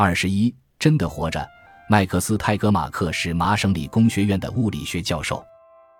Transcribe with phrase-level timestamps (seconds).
[0.00, 1.44] 二十一，真的活着。
[1.90, 5.44] 麦克斯泰格马克是麻省理工学院的物理学教授。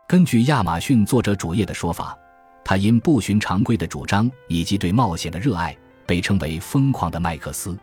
[0.06, 2.16] 根据亚马逊作者主页的说法，
[2.64, 5.76] 他因不循常规的主张以及对冒险的热爱，
[6.06, 7.76] 被称为“疯狂的麦克斯”。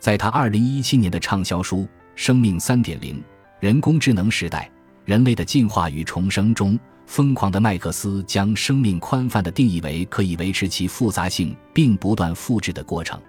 [0.00, 1.80] 在他二零一七年的畅销书
[2.14, 3.22] 《生命三点零：
[3.60, 4.70] 人工智能时代，
[5.04, 13.20] 人类的进化与重生》中，疯狂的麦克斯将生命宽泛的定义为可以维持其复杂性并不断复制的过程。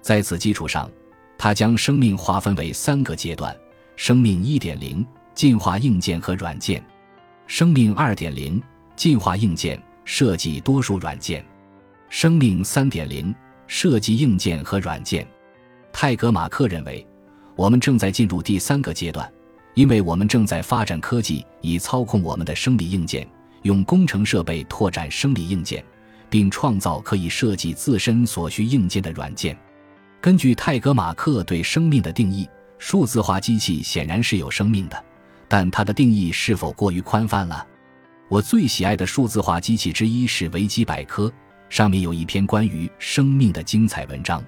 [0.00, 0.88] 在此基础上，
[1.36, 3.54] 他将生命划分为三个阶段：
[3.96, 6.80] 生命一点零进化硬件和软件；
[7.46, 8.62] 生命二点零
[8.96, 11.42] 进化硬件，设计多数软件；
[12.08, 13.34] 生命三点零
[13.66, 15.26] 设计硬件和软件。
[15.92, 17.06] 泰格马克认为，
[17.56, 19.30] 我们正在进入第三个阶段，
[19.74, 23.28] 因为我们正在发展科技以操控我们的生理硬件，
[23.62, 25.84] 用工程设备拓展生理硬件，
[26.30, 29.56] 并创造可以设计自身所需硬件的软件。
[30.24, 35.04] 根据泰格马克对生命的定义，数字化机器显然是有生命的，
[35.46, 37.66] 但它的定义是否过于宽泛了？
[38.30, 41.30] 我最喜爱的数字化机器之一是维基百科，
[41.68, 44.42] 上面有一篇关于生命的精彩文章。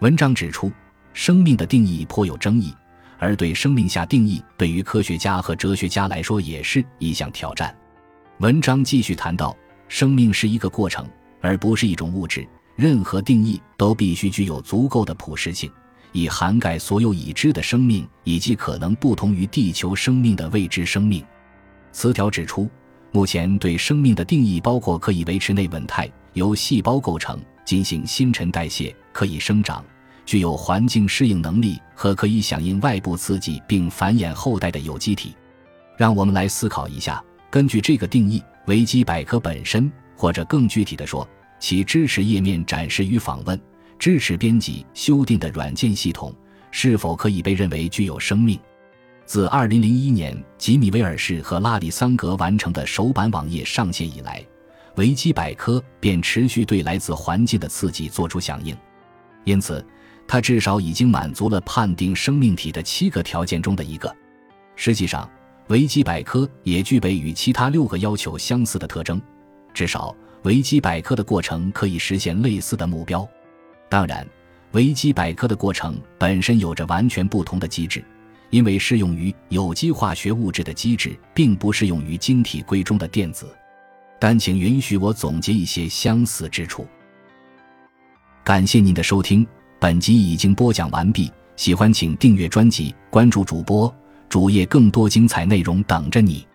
[0.00, 0.70] 文章指出，
[1.14, 2.74] 生命的定义颇有争议，
[3.18, 7.74] 而对生命下定义对于科学家和哲学家来说也是一项挑战。
[8.40, 9.56] 文章继续谈到，
[9.88, 11.08] 生命是一个过程，
[11.40, 12.46] 而不是一种物质。
[12.76, 15.70] 任何定义都必须具有足够的普适性，
[16.12, 21.24] 以涵盖所有已知的生命以及可能不同于地球生命的未知生命。
[21.90, 22.68] 词条指出，
[23.12, 29.82] 目前对生命的定义包括可以维持内稳态、由细胞构成、进行新陈代谢、可以生长、
[30.26, 35.34] 具有环境适应能力和可以响应外部刺激并繁衍后代的有机体。
[35.96, 41.26] 让我们来思考一下，根据这个定义，维基百科本身，或者更具体的说。
[41.58, 43.60] 其支持页面展示与访问、
[43.98, 46.34] 支持编辑、修订的软件系统
[46.70, 48.58] 是否可以被认为具有生命？
[49.24, 54.44] 自2001年吉米·威尔士和拉里·桑格完成的首版网页上线以来，
[54.96, 58.76] 维基百科便持续对来自环境的刺激做出响应。
[59.44, 59.84] 因此，
[60.28, 64.14] 它至少已经满足了判定生命体的七个条件中的一个。
[64.76, 65.28] 实际上，
[65.68, 69.20] 维基百科也具备与其他六个要求相似的特征，
[69.74, 70.14] 至少。
[70.42, 73.28] 维基百科的过程可以实现类似的目标，
[73.88, 74.26] 当然，
[74.72, 78.04] 维基百科的过程本身有着完全不同的机制，
[78.50, 83.46] 因为适用于有机化学物质的机制并不适用于晶体硅中的电子。
[84.18, 86.86] 但请允许我总结一些相似之处。
[88.44, 89.46] 感谢您的收听，
[89.78, 91.30] 本集已经播讲完毕。
[91.56, 93.92] 喜欢请订阅专辑，关注主播
[94.28, 96.46] 主页，更多精彩内容等着你。